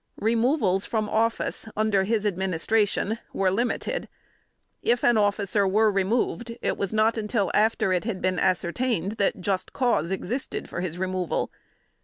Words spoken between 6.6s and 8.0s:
was not until after